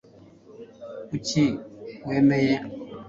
[1.07, 1.45] kuki
[2.07, 2.55] wemeye